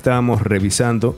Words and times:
estábamos 0.00 0.42
revisando 0.42 1.16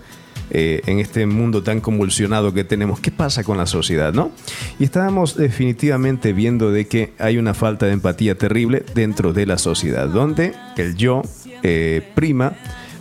eh, 0.51 0.83
en 0.87 0.99
este 0.99 1.25
mundo 1.25 1.63
tan 1.63 1.81
convulsionado 1.81 2.53
que 2.53 2.65
tenemos, 2.65 3.01
¿qué 3.01 3.11
pasa 3.11 3.43
con 3.45 3.57
la 3.57 3.67
sociedad, 3.67 4.13
no? 4.13 4.33
Y 4.79 4.85
estábamos 4.85 5.37
definitivamente 5.37 6.33
viendo 6.33 6.71
de 6.71 6.87
que 6.89 7.13
hay 7.19 7.39
una 7.39 7.55
falta 7.55 7.87
de 7.87 7.93
empatía 7.93 8.37
terrible 8.37 8.85
dentro 8.95 9.33
de 9.33 9.47
la 9.47 9.57
sociedad, 9.57 10.09
donde 10.09 10.53
el 10.77 10.97
yo 10.97 11.23
eh, 11.63 12.03
prima 12.15 12.55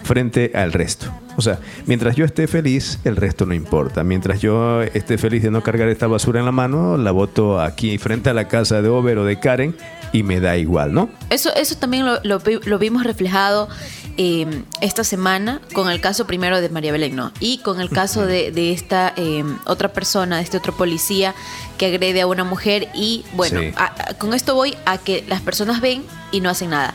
frente 0.04 0.52
al 0.54 0.71
resto. 0.71 1.12
O 1.38 1.41
sea, 1.41 1.59
mientras 1.86 2.16
yo 2.16 2.25
esté 2.25 2.48
feliz, 2.48 3.00
el 3.04 3.16
resto 3.16 3.45
no 3.45 3.54
importa. 3.54 4.04
Mientras 4.04 4.41
yo 4.41 4.82
esté 4.82 5.18
feliz 5.18 5.43
de 5.43 5.52
no 5.52 5.63
cargar 5.63 5.88
esta 5.89 6.07
basura 6.07 6.39
en 6.39 6.45
la 6.45 6.52
mano, 6.52 6.98
la 6.98 7.11
boto 7.11 7.59
aquí 7.59 7.98
frente 7.98 8.29
a 8.29 8.34
la 8.34 8.48
casa 8.48 8.82
de 8.82 8.89
Over 8.89 9.20
o 9.20 9.25
de 9.25 9.39
Karen 9.39 9.75
y 10.13 10.23
me 10.23 10.39
da 10.39 10.57
igual, 10.57 10.93
¿no? 10.93 11.09
Eso, 11.29 11.54
eso 11.55 11.75
también 11.75 12.05
lo, 12.05 12.79
vimos 12.79 13.04
reflejado 13.04 13.70
eh, 14.18 14.64
esta 14.82 15.04
semana 15.04 15.62
con 15.73 15.89
el 15.89 16.02
caso 16.02 16.25
primero 16.25 16.61
de 16.61 16.70
María 16.70 16.91
Belén, 16.91 17.16
¿no? 17.16 17.32
Y 17.39 17.60
con 17.60 17.82
el 17.82 17.89
caso 17.89 18.25
de, 18.25 18.71
esta 18.71 19.14
eh, 19.15 19.43
otra 19.65 19.93
persona, 19.93 20.37
de 20.37 20.43
este 20.43 20.57
otro 20.57 20.75
policía 20.75 21.36
que 21.78 21.87
agrede 21.87 22.21
a 22.21 22.28
una 22.28 22.43
mujer 22.43 22.89
y 22.93 23.24
bueno, 23.34 23.61
con 24.18 24.34
esto 24.34 24.56
voy 24.56 24.75
a 24.86 24.97
que 24.97 25.24
las 25.28 25.42
personas 25.42 25.82
ven 25.82 26.04
y 26.32 26.42
no 26.42 26.50
hacen 26.50 26.71
nada 26.71 26.93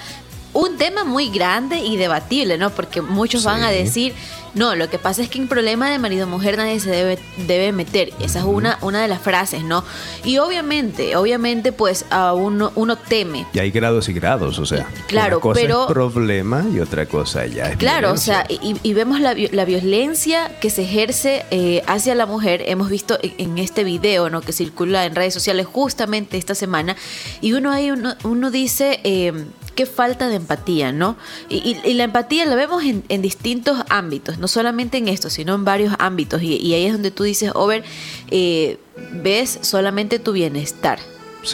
un 0.57 0.79
tema 0.79 1.05
muy 1.05 1.29
grande 1.29 1.81
y 1.81 1.99
debatible, 1.99 2.57
¿no? 2.57 2.71
Porque 2.71 3.03
muchos 3.03 3.45
van 3.45 3.63
a 3.63 3.71
decir, 3.71 4.15
no, 4.57 4.75
lo 4.75 4.89
que 4.89 4.99
pasa 4.99 5.21
es 5.21 5.29
que 5.29 5.39
en 5.39 5.49
problema 5.49 5.91
de 5.91 5.99
marido-mujer 5.99 6.57
nadie 6.57 6.81
se 6.81 6.89
debe, 6.89 7.19
debe 7.47 7.73
meter. 7.73 8.15
Esa 8.21 8.39
es 8.39 8.45
una, 8.47 8.79
una 8.81 9.03
de 9.03 9.07
las 9.07 9.21
frases, 9.21 9.63
¿no? 9.63 9.85
Y 10.25 10.39
obviamente, 10.39 11.15
obviamente, 11.15 11.73
pues 11.73 12.07
a 12.09 12.33
uno, 12.33 12.73
uno 12.75 12.97
teme. 12.97 13.47
Y 13.53 13.59
hay 13.59 13.71
grados 13.71 14.09
y 14.09 14.15
grados, 14.15 14.59
o 14.59 14.65
sea. 14.65 14.89
Claro, 15.09 15.37
una 15.37 15.43
cosa 15.43 15.61
pero. 15.61 15.87
Es 15.87 15.93
problema 15.93 16.65
y 16.73 16.81
otra 16.81 17.05
cosa 17.05 17.45
ya 17.45 17.69
es. 17.69 17.77
Claro, 17.77 18.13
o 18.13 18.17
sea, 18.17 18.47
y, 18.49 18.95
vemos 18.95 19.21
la, 19.21 19.35
la, 19.35 19.65
violencia 19.67 20.51
que 20.59 20.71
se 20.71 20.85
ejerce 20.85 21.45
eh, 21.51 21.83
hacia 21.87 22.15
la 22.15 22.25
mujer. 22.25 22.63
Hemos 22.65 22.89
visto 22.89 23.19
en, 23.21 23.59
este 23.59 23.85
video, 23.85 24.31
¿no? 24.31 24.41
Que 24.41 24.55
circula 24.55 25.05
en 25.05 25.15
redes 25.15 25.35
sociales 25.35 25.67
justamente 25.67 26.39
esta 26.39 26.55
semana. 26.55 26.97
Y 27.43 27.53
uno 27.53 27.73
ahí, 27.73 27.91
uno, 27.91 28.15
uno 28.25 28.51
dice. 28.51 29.01
Eh, 29.05 29.35
qué 29.77 29.87
falta 29.87 30.29
de 30.29 30.37
empatía, 30.37 30.91
¿no? 30.91 31.17
Y, 31.49 31.75
la 31.95 32.05
empatía 32.05 32.45
la 32.47 32.57
vemos 32.57 32.83
en, 32.83 33.23
distintos 33.23 33.79
ámbitos, 33.89 34.39
no 34.39 34.46
solamente 34.49 34.99
en 34.99 35.09
esto, 35.09 35.31
sino 35.31 35.55
en 35.55 35.65
varios 35.65 35.95
ámbitos. 35.99 36.43
Y, 36.43 36.75
ahí 36.75 36.87
es 36.87 36.93
donde 36.93 37.11
tú 37.11 37.25
dices, 37.25 37.53
Over, 37.55 37.85
eh, 38.31 38.79
ves 39.13 39.59
solamente 39.63 40.19
tu 40.19 40.33
bienestar. 40.33 40.99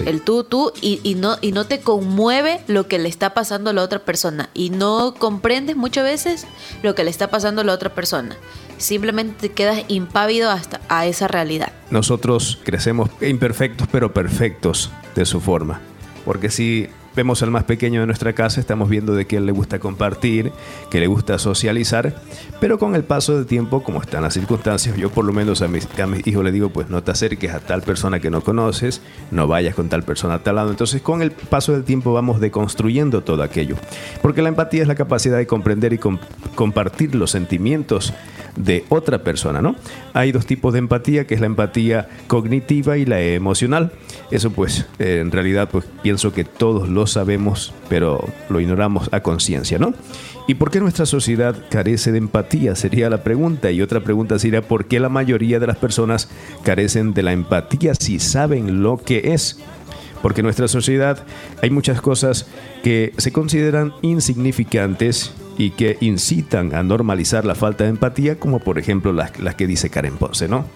El 0.07 0.23
tú, 0.23 0.45
tú, 0.45 0.73
y, 0.81 1.17
no, 1.17 1.37
y 1.43 1.53
no 1.53 1.67
te 1.67 1.81
conmueve 1.81 2.63
lo 2.67 2.89
que 2.89 2.99
le 2.99 3.11
está 3.11 3.35
pasando 3.35 3.71
a 3.71 3.73
la 3.75 3.83
otra 3.83 3.99
persona. 3.99 4.49
Y 4.55 4.71
no 4.71 5.15
comprendes 5.19 5.77
muchas 5.77 6.05
veces 6.05 6.47
lo 6.83 6.95
que 6.95 7.05
le 7.05 7.11
está 7.11 7.29
pasando 7.29 7.61
a 7.61 7.65
la 7.65 7.75
otra 7.75 7.95
persona. 7.95 8.37
Simplemente 8.79 9.49
te 9.49 9.55
quedas 9.55 9.85
impávido 9.89 10.51
hasta 10.51 10.81
a 10.89 11.05
esa 11.07 11.29
realidad. 11.29 11.73
Nosotros 11.91 12.59
crecemos 12.65 13.11
imperfectos, 13.21 13.87
pero 13.93 14.15
perfectos 14.15 14.91
de 15.15 15.27
su 15.27 15.41
forma. 15.41 15.81
Porque 16.25 16.51
si 16.51 16.89
vemos 17.15 17.43
al 17.43 17.51
más 17.51 17.65
pequeño 17.65 18.01
de 18.01 18.07
nuestra 18.07 18.33
casa, 18.33 18.61
estamos 18.61 18.89
viendo 18.89 19.15
de 19.15 19.27
que 19.27 19.37
él 19.37 19.47
le 19.47 19.53
gusta 19.53 19.79
compartir, 19.79 20.53
que 20.91 21.01
le 21.01 21.07
gusta 21.07 21.39
socializar, 21.39 22.15
pero 22.61 22.79
con 22.79 22.95
el 22.95 23.05
paso 23.05 23.37
del 23.37 23.47
tiempo, 23.47 23.83
como 23.83 24.01
están 24.01 24.23
las 24.23 24.35
circunstancias, 24.35 24.97
yo 24.97 25.11
por 25.11 25.25
lo 25.25 25.33
menos 25.33 25.63
a 25.63 25.69
mis, 25.69 25.89
a 25.99 26.07
mis 26.07 26.27
hijos 26.27 26.45
le 26.45 26.53
digo, 26.53 26.71
pues 26.71 26.89
no 26.89 27.03
te 27.03 27.11
acerques 27.11 27.53
a 27.53 27.61
tal 27.61 27.83
persona 27.83 28.21
que 28.21 28.31
no 28.31 28.41
conoces, 28.43 29.03
no 29.31 29.47
vayas 29.47 29.75
con 29.75 29.89
tal 29.89 30.03
persona 30.03 30.35
a 30.35 30.39
tal 30.43 30.57
lado. 30.57 30.71
Entonces 30.71 31.03
con 31.03 31.23
el 31.23 31.33
paso 31.33 31.73
del 31.73 31.85
tiempo 31.85 32.13
vamos 32.13 32.41
deconstruyendo 32.41 33.23
todo 33.23 33.43
aquello, 33.43 33.77
porque 34.21 34.43
la 34.43 34.49
empatía 34.49 34.83
es 34.83 34.89
la 34.89 34.95
capacidad 34.95 35.37
de 35.37 35.47
comprender 35.47 35.93
y 35.93 36.01
compartir 36.55 37.15
los 37.15 37.31
sentimientos 37.31 38.13
de 38.57 38.85
otra 38.89 39.23
persona, 39.23 39.63
¿no? 39.63 39.77
Hay 40.13 40.33
dos 40.33 40.47
tipos 40.47 40.73
de 40.73 40.79
empatía, 40.79 41.27
que 41.27 41.35
es 41.35 41.41
la 41.41 41.47
empatía 41.47 42.09
cognitiva 42.27 42.99
y 42.99 43.07
la 43.07 43.21
emocional. 43.21 43.93
Eso 44.31 44.51
pues, 44.51 44.87
en 44.99 45.31
realidad 45.31 45.69
pues 45.71 45.85
pienso 46.03 46.33
que 46.33 46.45
todos 46.45 46.89
lo 46.89 47.07
sabemos, 47.07 47.73
pero 47.89 48.25
lo 48.49 48.61
ignoramos 48.61 49.09
a 49.13 49.21
conciencia, 49.21 49.79
¿no? 49.79 49.95
¿Y 50.49 50.55
por 50.55 50.71
qué 50.71 50.81
nuestra 50.81 51.07
sociedad 51.07 51.57
carece 51.71 52.11
de 52.11 52.19
empatía? 52.19 52.75
Sería 52.75 53.09
la 53.09 53.23
pregunta. 53.23 53.71
Y 53.71 53.81
otra 53.81 54.01
pregunta 54.01 54.39
sería, 54.39 54.63
¿por 54.63 54.87
qué 54.87 54.99
la 54.99 55.09
mayoría 55.09 55.61
de 55.61 55.69
las 55.69 55.77
personas 55.77 56.29
carecen 56.65 57.15
de 57.15 57.23
la 57.23 57.33
empatía 57.33 57.95
si 57.95 58.19
saben 58.19 58.83
lo 58.83 58.99
que 58.99 59.33
es? 59.35 59.61
Porque 60.21 60.41
en 60.41 60.47
nuestra 60.47 60.69
sociedad 60.69 61.25
hay 61.63 61.71
muchas 61.71 62.01
cosas 62.01 62.47
que 62.83 63.13
se 63.19 63.33
consideran 63.33 63.93
insignificantes 64.03 65.33
y 65.59 65.71
que 65.71 65.99
incitan 66.01 66.75
a 66.75 66.83
normalizar 66.83 67.45
la 67.45 67.55
falta 67.55 67.85
de 67.85 67.91
empatía, 67.91 68.39
como 68.39 68.61
por 68.61 68.79
ejemplo 68.79 69.13
las, 69.13 69.31
que 69.31 69.67
dice 69.67 69.91
Karen 69.91 70.17
Ponce, 70.17 70.49
¿no? 70.49 70.67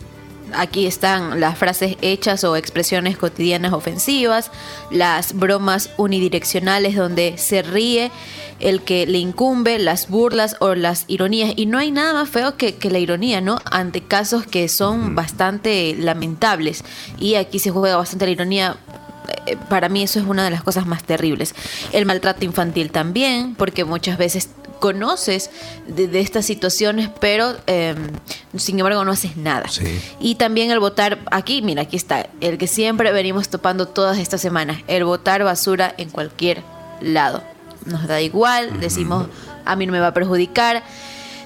Aquí 0.55 0.87
están 0.87 1.41
las 1.41 1.59
frases 1.59 1.97
hechas 2.03 2.45
o 2.45 2.57
expresiones 2.57 3.17
cotidianas 3.17 3.73
ofensivas, 3.73 4.53
las 4.91 5.35
bromas 5.35 5.91
unidireccionales 5.97 6.95
donde 6.95 7.37
se 7.37 7.63
ríe 7.63 8.13
el 8.61 8.83
que 8.83 9.07
le 9.07 9.19
incumbe, 9.19 9.79
las 9.79 10.09
burlas 10.09 10.57
o 10.61 10.75
las 10.75 11.05
ironías. 11.09 11.53
Y 11.57 11.67
no 11.67 11.79
hay 11.79 11.91
nada 11.91 12.15
más 12.15 12.29
feo 12.29 12.57
que, 12.57 12.77
la 12.91 12.99
ironía, 12.99 13.41
¿no? 13.41 13.59
Ante 13.71 14.03
casos 14.03 14.47
que 14.47 14.69
son 14.69 15.15
bastante 15.15 15.95
lamentables. 15.99 16.85
Y 17.19 17.35
aquí 17.35 17.59
se 17.59 17.71
juega 17.71 17.97
bastante 17.97 18.27
la 18.27 18.33
ironía 18.33 18.77
eh, 19.47 19.57
para 19.69 19.89
mí 19.89 20.05
eso 20.05 20.21
es 20.21 20.27
una 20.27 20.45
de 20.45 20.51
las 20.51 20.63
cosas 20.63 20.87
más 20.87 21.03
terribles. 21.03 21.55
El 21.93 22.07
maltrato 22.07 22.45
infantil 22.45 22.91
también, 22.93 23.55
porque 23.57 23.85
muchas 23.85 24.19
veces 24.19 24.51
conoces 24.79 25.51
de, 25.87 26.21
estas 26.21 26.47
situaciones, 26.47 27.11
pero 27.21 27.57
em, 27.67 28.11
sin 28.57 28.79
embargo 28.79 29.05
no 29.05 29.13
haces 29.13 29.37
nada. 29.37 29.67
Y 30.21 30.37
también 30.37 30.71
el 30.71 30.81
votar, 30.81 31.19
aquí, 31.31 31.63
mira, 31.63 31.83
aquí 31.83 31.97
está, 31.97 32.29
el 32.41 32.59
que 32.59 32.67
siempre 32.67 33.13
venimos 33.13 33.49
topando 33.49 33.87
todas 33.87 34.19
estas 34.19 34.41
semanas, 34.41 34.83
el 34.87 35.05
votar 35.05 35.45
basura 35.45 35.95
en 35.99 36.11
cualquier 36.11 36.63
lado. 37.01 37.43
Nos 37.85 38.07
da 38.07 38.21
igual, 38.21 38.81
decimos, 38.81 39.29
a 39.65 39.77
mí 39.77 39.87
no 39.87 39.93
me 39.93 40.01
va 40.01 40.09
a 40.09 40.15
perjudicar 40.15 40.83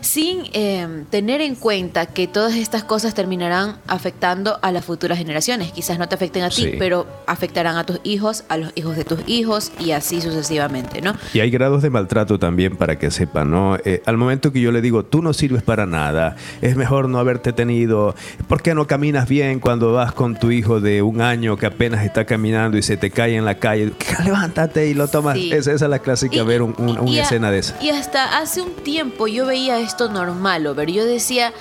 sin 0.00 0.44
em, 0.52 1.04
tener 1.06 1.40
en 1.40 1.54
cuenta 1.54 2.06
que 2.06 2.26
todas 2.26 2.54
estas 2.54 2.84
cosas 2.84 3.14
terminarán 3.14 3.78
afectando 3.86 4.58
a 4.62 4.72
las 4.72 4.84
futuras 4.84 5.18
generaciones. 5.18 5.72
Quizás 5.72 5.98
no 5.98 6.08
te 6.08 6.14
afecten 6.14 6.42
a 6.42 6.50
ti, 6.50 6.72
pero 6.78 7.06
afectarán 7.26 7.76
a 7.76 7.84
tus 7.84 8.00
hijos, 8.02 8.44
a 8.48 8.56
los 8.56 8.72
hijos 8.74 8.96
de 8.96 9.04
tus 9.04 9.20
hijos 9.26 9.72
y 9.78 9.92
así 9.92 10.20
sucesivamente, 10.20 11.00
¿no? 11.00 11.14
Y 11.34 11.40
hay 11.40 11.50
grados 11.50 11.82
de 11.82 11.90
maltrato 11.90 12.38
también 12.38 12.76
para 12.76 12.98
que 12.98 13.10
sepan, 13.10 13.50
¿no? 13.50 13.76
Eh, 13.84 14.02
al 14.06 14.16
momento 14.16 14.52
que 14.52 14.60
yo 14.60 14.72
le 14.72 14.80
digo, 14.80 15.04
tú 15.04 15.22
no 15.22 15.32
sirves 15.32 15.62
para 15.62 15.86
nada, 15.86 16.36
es 16.60 16.76
mejor 16.76 17.08
no 17.08 17.18
haberte 17.18 17.52
tenido, 17.52 18.14
¿por 18.48 18.62
qué 18.62 18.74
no 18.74 18.86
caminas 18.86 19.28
bien 19.28 19.60
cuando 19.60 19.92
vas 19.92 20.12
con 20.12 20.38
tu 20.38 20.50
hijo 20.50 20.80
de 20.80 21.02
un 21.02 21.20
año 21.20 21.56
que 21.56 21.66
apenas 21.66 22.04
está 22.04 22.24
caminando 22.24 22.76
y 22.78 22.82
se 22.82 22.96
te 22.96 23.10
cae 23.10 23.36
en 23.36 23.44
la 23.44 23.56
calle? 23.56 23.92
Levántate 24.24 24.88
y 24.88 24.94
lo 24.94 25.08
tomas. 25.08 25.36
Esa, 25.36 25.72
es 25.72 25.80
la 25.80 25.98
clásica, 25.98 26.42
ver 26.42 26.62
una 26.62 27.20
escena 27.20 27.50
de 27.50 27.58
esa. 27.58 27.76
Y 27.82 27.90
hasta 27.90 28.38
hace 28.38 28.62
un 28.62 28.72
tiempo 28.72 29.26
yo 29.26 29.46
veía 29.46 29.78
esto 29.78 29.89
normal, 30.08 30.66
o 30.66 30.74
ver, 30.74 30.90
yo 30.90 31.04
decía, 31.04 31.52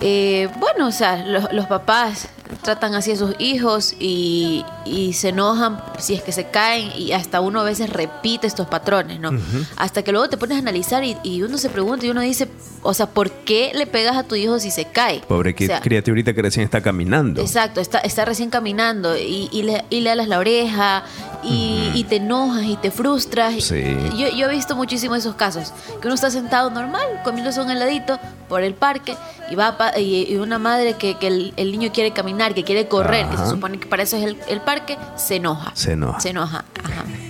eh, 0.00 0.48
bueno, 0.58 0.88
o 0.88 0.92
sea, 0.92 1.24
los 1.24 1.66
papás 1.66 2.28
tratan 2.62 2.94
así 2.94 3.12
a 3.12 3.16
sus 3.16 3.34
hijos 3.38 3.94
y, 3.98 4.64
se 5.12 5.30
enojan 5.30 5.82
si 5.98 6.14
es 6.14 6.22
que 6.22 6.32
se 6.32 6.48
caen 6.48 6.90
y 6.96 7.12
hasta 7.12 7.40
uno 7.40 7.60
a 7.60 7.64
veces 7.64 7.90
repite 7.90 8.46
estos 8.46 8.66
patrones, 8.66 9.20
¿no? 9.20 9.30
Hasta 9.76 10.02
que 10.02 10.12
luego 10.12 10.28
te 10.28 10.36
pones 10.36 10.56
a 10.56 10.60
analizar 10.60 11.02
y, 11.04 11.42
uno 11.42 11.58
se 11.58 11.68
pregunta 11.68 12.06
y 12.06 12.10
uno 12.10 12.20
dice, 12.20 12.48
o 12.82 12.94
sea, 12.94 13.06
¿por 13.06 13.30
qué 13.30 13.72
le 13.74 13.86
pegas 13.86 14.16
a 14.16 14.22
tu 14.22 14.34
hijo 14.34 14.58
si 14.58 14.70
se 14.70 14.86
cae? 14.86 15.20
Pobre 15.26 15.54
criaturita 15.54 16.32
que 16.32 16.42
recién 16.42 16.64
está 16.64 16.80
caminando. 16.80 17.40
Exacto, 17.40 17.80
está, 17.80 17.98
está 17.98 18.24
recién 18.24 18.50
caminando 18.50 19.16
y, 19.16 19.62
le, 19.62 19.84
y 19.90 20.00
le 20.00 20.10
alas 20.10 20.28
la 20.28 20.38
oreja 20.38 21.04
y, 21.42 22.04
te 22.08 22.16
enojas 22.16 22.64
y 22.64 22.76
te 22.76 22.90
frustras. 22.90 23.68
Yo, 23.68 24.28
yo, 24.36 24.48
he 24.48 24.50
visto 24.50 24.76
muchísimo 24.76 25.14
esos 25.14 25.34
casos, 25.34 25.72
que 26.00 26.06
uno 26.06 26.14
está 26.14 26.30
sentado 26.30 26.70
normal, 26.70 27.06
comiéndose 27.24 27.60
un 27.60 27.70
heladito 27.70 28.18
por 28.48 28.62
el 28.62 28.74
parque 28.74 29.16
y 29.50 29.54
va 29.54 29.76
y, 29.98 30.36
una 30.36 30.58
madre 30.58 30.94
que, 30.94 31.16
el 31.56 31.72
niño 31.72 31.90
quiere 31.92 32.12
caminar 32.12 32.43
que 32.52 32.64
quiere 32.64 32.88
correr, 32.88 33.26
que 33.28 33.36
se 33.36 33.46
supone 33.46 33.78
que 33.78 33.86
para 33.86 34.02
eso 34.02 34.16
es 34.16 34.36
el, 34.48 34.60
parque, 34.60 34.98
se 35.16 35.36
enoja. 35.36 35.72
Se 35.74 35.92
enoja. 35.92 36.20
Se 36.20 36.30
enoja. 36.30 36.64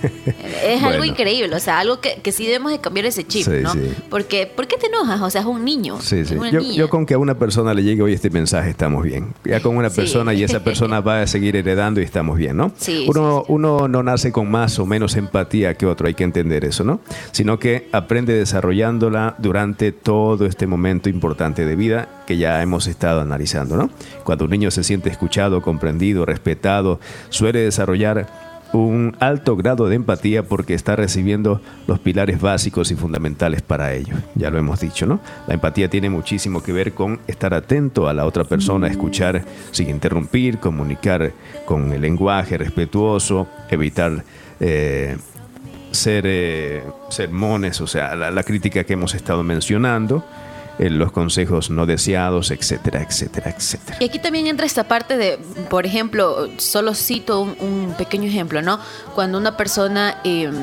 es 0.65 0.83
algo 0.83 1.05
increíble, 1.05 1.55
o 1.55 1.59
sea, 1.59 1.79
algo 1.79 2.01
que, 2.01 2.19
que 2.21 2.31
sí 2.31 2.45
debemos 2.45 2.71
de 2.71 2.79
cambiar 2.79 3.05
ese 3.05 3.25
chip, 3.25 3.47
¿no? 3.47 3.71
Porque, 4.09 4.47
¿por 4.47 4.67
qué 4.67 4.77
te 4.77 4.87
enojas? 4.87 5.21
O 5.21 5.29
sea, 5.29 5.41
es 5.41 5.47
un 5.47 5.63
niño. 5.63 6.01
Sí, 6.01 6.25
sí. 6.25 6.35
Yo, 6.75 6.89
con 6.89 7.05
que 7.05 7.13
a 7.13 7.17
una 7.17 7.35
persona 7.35 7.73
le 7.73 7.83
llegue 7.83 8.01
hoy 8.01 8.13
este 8.13 8.29
mensaje 8.29 8.69
estamos 8.69 9.03
bien. 9.03 9.33
Ya 9.43 9.61
con 9.61 9.77
una 9.77 9.89
persona 9.89 10.33
y 10.33 10.43
esa 10.43 10.63
persona 10.63 10.99
va 10.99 11.21
a 11.21 11.27
seguir 11.27 11.55
heredando 11.55 12.01
y 12.01 12.03
estamos 12.03 12.37
bien, 12.37 12.57
¿no? 12.57 12.73
Uno, 13.07 13.45
uno 13.47 13.87
no 13.87 14.03
nace 14.03 14.31
con 14.31 14.49
más 14.49 14.79
o 14.79 14.85
menos 14.85 15.15
empatía 15.15 15.75
que 15.75 15.85
otro, 15.85 16.07
hay 16.07 16.15
que 16.15 16.23
entender 16.23 16.65
eso, 16.65 16.83
¿no? 16.83 16.99
Sino 17.31 17.59
que 17.59 17.87
aprende 17.91 18.33
desarrollándola 18.33 19.35
durante 19.37 19.91
todo 19.91 20.45
este 20.45 20.67
momento 20.67 21.09
importante 21.09 21.65
de 21.65 21.75
vida 21.75 22.09
que 22.25 22.37
ya 22.37 22.61
hemos 22.61 22.87
estado 22.87 23.21
analizando, 23.21 23.77
¿no? 23.77 23.89
Cuando 24.23 24.45
un 24.45 24.51
niño 24.51 24.71
se 24.71 24.83
siente 24.83 25.09
escuchado, 25.09 25.61
comprendido, 25.61 26.25
respetado, 26.25 26.99
suele 27.29 27.59
desarrollar 27.59 28.27
un 28.73 29.15
alto 29.19 29.55
grado 29.55 29.87
de 29.87 29.95
empatía 29.95 30.43
porque 30.43 30.73
está 30.73 30.95
recibiendo 30.95 31.61
los 31.87 31.99
pilares 31.99 32.41
básicos 32.41 32.91
y 32.91 32.95
fundamentales 32.95 33.61
para 33.61 33.93
ello. 33.93 34.15
Ya 34.35 34.49
lo 34.49 34.57
hemos 34.57 34.81
dicho, 34.81 35.05
¿no? 35.05 35.19
La 35.47 35.53
empatía 35.53 35.89
tiene 35.89 36.09
muchísimo 36.09 36.61
que 36.61 36.73
ver 36.73 36.93
con 36.93 37.19
estar 37.27 37.53
atento 37.53 38.09
a 38.09 38.13
la 38.13 38.25
otra 38.25 38.43
persona, 38.43 38.87
escuchar 38.87 39.43
sin 39.71 39.89
interrumpir, 39.89 40.59
comunicar 40.59 41.31
con 41.65 41.93
el 41.93 42.01
lenguaje 42.01 42.57
respetuoso, 42.57 43.47
evitar 43.69 44.23
eh, 44.59 45.15
ser 45.91 46.25
eh, 46.27 46.83
sermones, 47.09 47.79
o 47.79 47.87
sea, 47.87 48.15
la 48.15 48.43
crítica 48.43 48.83
que 48.83 48.93
hemos 48.93 49.15
estado 49.15 49.43
mencionando 49.43 50.25
los 50.77 51.11
consejos 51.11 51.69
no 51.69 51.85
deseados, 51.85 52.51
etcétera, 52.51 53.01
etcétera, 53.01 53.53
etcétera. 53.55 53.97
Y 53.99 54.05
aquí 54.05 54.19
también 54.19 54.47
entra 54.47 54.65
esta 54.65 54.85
parte 54.85 55.17
de, 55.17 55.39
por 55.69 55.85
ejemplo, 55.85 56.49
solo 56.57 56.93
cito 56.93 57.41
un, 57.41 57.93
pequeño 57.97 58.27
ejemplo, 58.27 58.61
¿no? 58.61 58.79
Cuando 59.13 59.37
una 59.37 59.57
persona, 59.57 60.19
em, 60.23 60.53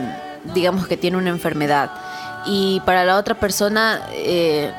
digamos 0.54 0.86
que 0.86 0.96
tiene 0.96 1.16
una 1.16 1.30
enfermedad 1.30 1.90
y 2.46 2.80
para 2.84 3.04
la 3.04 3.16
otra 3.16 3.38
persona... 3.38 4.02
Eh, 4.12 4.70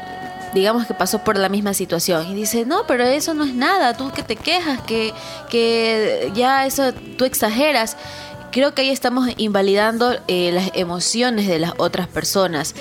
digamos 0.54 0.86
que 0.86 0.94
pasó 0.94 1.24
por 1.24 1.36
la 1.36 1.50
misma 1.50 1.74
situación 1.74 2.28
y 2.28 2.36
dice, 2.36 2.64
no, 2.64 2.86
pero 2.86 3.06
eso 3.06 3.34
no 3.34 3.44
es 3.44 3.56
nada, 3.56 3.98
tú 3.98 4.12
que 4.12 4.22
te 4.22 4.36
quejas, 4.36 4.80
que, 4.82 5.12
que 5.50 6.32
ya 6.36 6.68
eso 6.68 6.94
tú 7.18 7.26
exageras 7.26 7.98
creo 8.54 8.74
que 8.74 8.84
ahí 8.84 8.90
estamos 8.90 9.30
invalidando 9.38 10.16
eh, 10.28 10.52
las 10.54 10.72
emociones 10.76 11.48
de 11.48 11.60
las 11.60 11.74
otras 11.78 12.08
personas. 12.08 12.76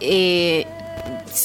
Eh, 0.00 0.66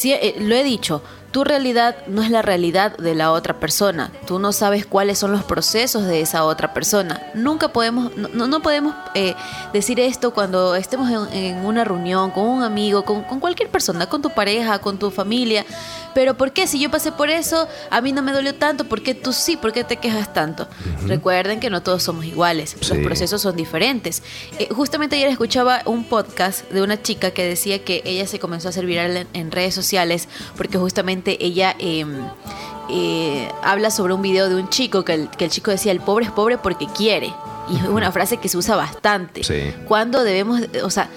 eh, 0.03 0.35
lo 0.39 0.56
he 0.56 0.63
dicho, 0.63 1.01
tu 1.33 1.44
realidad 1.44 1.95
no 2.06 2.21
es 2.21 2.30
la 2.30 2.44
realidad 2.44 2.95
de 2.95 3.15
la 3.15 3.31
otra 3.31 3.59
persona. 3.59 4.12
Tú 4.27 4.38
no 4.38 4.53
sabes 4.53 4.85
cuáles 4.85 5.18
son 5.18 5.31
los 5.31 5.44
procesos 5.44 6.06
de 6.06 6.21
esa 6.21 6.45
otra 6.45 6.75
persona. 6.75 7.24
Nunca 7.33 7.69
podemos, 7.69 8.15
no, 8.15 8.45
no 8.45 8.62
podemos 8.62 8.94
eh, 9.15 9.33
decir 9.74 10.00
esto 10.00 10.31
cuando 10.31 10.75
estemos 10.75 11.09
en, 11.33 11.65
una 11.65 11.83
reunión 11.83 12.30
con 12.30 12.45
un 12.45 12.62
amigo, 12.62 13.03
con, 13.03 13.24
con, 13.24 13.39
cualquier 13.39 13.69
persona, 13.69 14.06
con 14.06 14.21
tu 14.21 14.30
pareja, 14.30 14.77
con 14.77 15.00
tu 15.00 15.09
familia. 15.09 15.65
Pero 16.13 16.36
¿por 16.36 16.51
qué? 16.51 16.68
Si 16.68 16.80
yo 16.80 16.92
pasé 16.92 17.12
por 17.12 17.30
eso, 17.30 17.68
a 17.89 18.01
mí 18.01 18.12
no 18.12 18.21
me 18.21 18.31
dolió 18.31 18.56
tanto, 18.56 18.86
¿por 18.86 19.01
qué 19.01 19.15
tú 19.15 19.33
sí? 19.33 19.57
¿Por 19.57 19.74
qué 19.74 19.83
te 19.83 19.98
quejas 19.98 20.33
tanto? 20.33 20.68
Recuerden 21.06 21.60
que 21.60 21.69
no 21.69 21.81
todos 21.81 22.04
somos 22.04 22.25
iguales, 22.25 22.75
los 22.89 22.98
procesos 23.00 23.42
son 23.42 23.56
diferentes. 23.56 24.21
Eh, 24.60 24.69
justamente 24.71 25.15
ayer 25.15 25.30
escuchaba 25.30 25.81
un 25.86 26.06
podcast 26.06 26.69
de 26.71 26.81
una 26.81 27.01
chica 27.01 27.31
que 27.31 27.44
decía 27.48 27.83
que 27.83 28.01
ella 28.06 28.27
se 28.27 28.39
comenzó 28.39 28.68
a 28.68 28.69
hacer 28.69 28.86
viral 28.86 29.27
en 29.33 29.51
redes 29.51 29.74
sociales 29.74 30.27
porque 30.56 30.77
justamente 30.77 31.44
ella 31.44 31.75
em, 31.80 32.25
eh, 32.89 33.50
habla 33.62 33.92
sobre 33.92 34.13
un 34.13 34.21
video 34.21 34.50
de 34.50 34.56
un 34.56 34.69
chico 34.69 35.04
que 35.06 35.13
el, 35.13 35.50
chico 35.50 35.71
decía, 35.71 35.92
el 35.92 36.01
pobre 36.01 36.25
es 36.25 36.31
pobre 36.31 36.57
porque 36.57 36.88
quiere. 36.88 37.33
Y 37.69 37.77
es 37.77 37.83
una 37.83 38.12
frase 38.12 38.38
que 38.38 38.50
se 38.50 38.57
usa 38.57 38.75
bastante. 38.75 39.42
Cuando 39.88 40.24
debemos, 40.24 40.62
o 40.83 40.89
sea, 40.89 41.09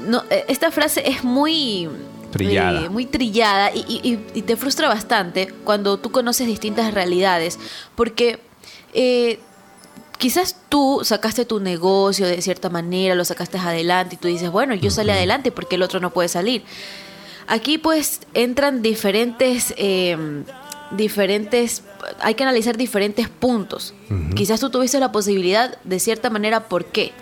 no, 0.00 0.24
eh, 0.30 0.44
esta 0.48 0.70
frase 0.70 1.08
es 1.08 1.22
muy... 1.24 1.88
Trillada. 2.38 2.82
Eh, 2.82 2.88
muy 2.88 3.06
trillada 3.06 3.70
y, 3.74 4.16
te 4.42 4.56
frustra 4.56 4.88
bastante 4.88 5.48
cuando 5.64 5.98
tú 5.98 6.10
conoces 6.10 6.46
distintas 6.46 6.92
realidades 6.92 7.58
porque 7.94 8.40
quizás 10.18 10.56
tú 10.68 11.00
sacaste 11.04 11.44
tu 11.44 11.60
negocio 11.60 12.26
de 12.26 12.40
cierta 12.40 12.70
manera, 12.70 13.14
lo 13.14 13.24
sacaste 13.24 13.58
adelante 13.58 14.14
y 14.14 14.18
tú 14.18 14.28
dices, 14.28 14.50
bueno, 14.50 14.74
yo 14.74 14.90
salí 14.90 15.10
adelante 15.10 15.52
porque 15.52 15.76
el 15.76 15.82
otro 15.82 16.00
no 16.00 16.10
puede 16.10 16.28
salir. 16.28 16.64
Aquí 17.46 17.78
pues 17.78 18.20
entran 18.32 18.80
diferentes, 18.80 19.74
em, 19.76 20.44
diferentes, 20.92 21.82
hay 22.20 22.34
que 22.34 22.42
analizar 22.42 22.76
diferentes 22.76 23.28
puntos. 23.28 23.94
Quizás 24.34 24.60
tú 24.60 24.70
tuviste 24.70 24.98
la 24.98 25.12
posibilidad 25.12 25.78
de 25.84 26.00
cierta 26.00 26.30
manera, 26.30 26.68
¿por 26.68 26.86
qué? 26.86 27.12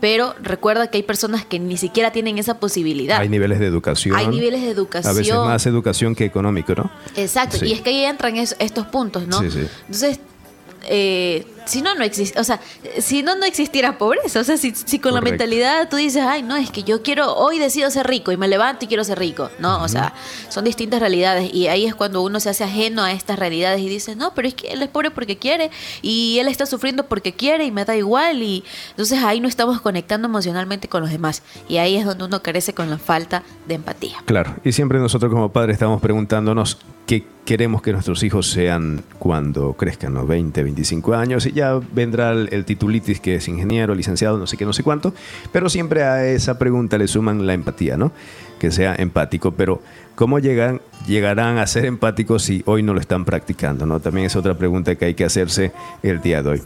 Pero 0.00 0.34
recuerda 0.42 0.88
que 0.88 0.98
hay 0.98 1.02
personas 1.02 1.44
que 1.44 1.58
ni 1.58 1.76
siquiera 1.76 2.12
tienen 2.12 2.38
esa 2.38 2.60
posibilidad. 2.60 3.20
Hay 3.20 3.28
niveles 3.28 3.58
de 3.58 3.66
educación. 3.66 4.16
Hay 4.16 4.28
niveles 4.28 4.62
de 4.62 4.70
educación. 4.70 5.14
A 5.14 5.16
veces 5.16 5.34
más 5.34 5.66
educación 5.66 6.14
que 6.14 6.24
económico, 6.24 6.74
¿no? 6.74 6.90
Exacto. 7.16 7.64
Y 7.64 7.72
es 7.72 7.80
que 7.80 7.90
ahí 7.90 8.04
entran 8.04 8.36
estos 8.36 8.86
puntos, 8.86 9.26
¿no? 9.26 9.40
Sí, 9.40 9.50
sí. 9.50 9.66
Entonces, 9.86 10.20
eh, 10.84 11.46
si 11.66 11.82
no, 11.82 11.94
no 11.96 12.04
existe, 12.04 12.38
o 12.38 12.44
sea, 12.44 12.60
si 12.98 13.22
no, 13.22 13.34
no 13.34 13.44
existiera 13.44 13.98
pobreza, 13.98 14.40
o 14.40 14.44
sea, 14.44 14.56
si, 14.56 14.72
con 15.00 15.14
la 15.14 15.20
mentalidad 15.20 15.88
tú 15.88 15.96
dices, 15.96 16.22
ay, 16.24 16.42
no, 16.42 16.56
es 16.56 16.70
que 16.70 16.84
yo 16.84 17.02
quiero, 17.02 17.34
hoy 17.34 17.58
decido 17.58 17.90
ser 17.90 18.06
rico 18.06 18.30
y 18.30 18.36
me 18.36 18.46
levanto 18.46 18.84
y 18.84 18.88
quiero 18.88 19.02
ser 19.02 19.18
rico, 19.18 19.50
no, 19.58 19.82
o 19.82 19.88
sea, 19.88 20.14
son 20.48 20.64
distintas 20.64 21.00
realidades 21.00 21.52
y 21.52 21.66
ahí 21.66 21.84
es 21.84 21.94
cuando 21.94 22.22
uno 22.22 22.38
se 22.38 22.50
hace 22.50 22.62
ajeno 22.62 23.02
a 23.02 23.10
estas 23.12 23.38
realidades 23.38 23.80
y 23.80 23.88
dice, 23.88 24.14
no, 24.14 24.32
pero 24.32 24.46
es 24.46 24.54
que 24.54 24.68
él 24.68 24.80
es 24.80 24.88
pobre 24.88 25.10
porque 25.10 25.38
quiere 25.38 25.70
y 26.02 26.38
él 26.38 26.46
está 26.46 26.66
sufriendo 26.66 27.06
porque 27.06 27.32
quiere 27.32 27.64
y 27.64 27.72
me 27.72 27.84
da 27.84 27.96
igual 27.96 28.42
y 28.42 28.62
entonces 28.90 29.22
ahí 29.24 29.40
no 29.40 29.48
estamos 29.48 29.80
conectando 29.80 30.28
emocionalmente 30.28 30.88
con 30.88 31.02
los 31.02 31.10
demás 31.10 31.42
y 31.68 31.78
ahí 31.78 31.96
es 31.96 32.04
donde 32.04 32.24
uno 32.24 32.42
carece 32.42 32.74
con 32.74 32.90
la 32.90 32.98
falta 32.98 33.42
de 33.66 33.74
empatía. 33.74 34.18
Claro, 34.24 34.54
y 34.64 34.70
siempre 34.70 35.00
nosotros 35.00 35.32
como 35.32 35.50
padres 35.50 35.74
estamos 35.74 36.00
preguntándonos 36.00 36.78
qué 37.06 37.24
queremos 37.46 37.80
que 37.80 37.92
nuestros 37.92 38.22
hijos 38.24 38.50
sean 38.50 39.02
cuando 39.18 39.74
crezcan, 39.74 40.12
¿no? 40.12 40.26
20, 40.26 40.62
25 40.64 41.14
años, 41.14 41.46
y 41.46 41.52
ya 41.52 41.80
vendrá 41.92 42.32
el, 42.32 42.64
titulitis 42.64 43.20
que 43.20 43.36
es 43.36 43.48
ingeniero, 43.48 43.94
licenciado, 43.94 44.36
no 44.36 44.46
sé 44.46 44.56
qué, 44.56 44.66
no 44.66 44.72
sé 44.72 44.82
cuánto, 44.82 45.14
pero 45.52 45.68
siempre 45.68 46.02
a 46.02 46.26
esa 46.26 46.58
pregunta 46.58 46.98
le 46.98 47.06
suman 47.06 47.46
la 47.46 47.54
empatía, 47.54 47.96
¿no? 47.96 48.12
Que 48.58 48.72
sea 48.72 48.96
empático, 48.96 49.52
pero 49.52 49.80
¿cómo 50.16 50.40
llegan, 50.40 50.82
llegarán 51.06 51.58
a 51.58 51.66
ser 51.66 51.84
empáticos 51.84 52.42
si 52.42 52.62
hoy 52.66 52.82
no 52.82 52.92
lo 52.92 53.00
están 53.00 53.24
practicando, 53.24 53.86
¿no? 53.86 54.00
También 54.00 54.26
es 54.26 54.34
otra 54.34 54.54
pregunta 54.54 54.96
que 54.96 55.04
hay 55.06 55.14
que 55.14 55.24
hacerse 55.24 55.72
el 56.02 56.20
día 56.20 56.42
de 56.42 56.50
hoy. 56.50 56.62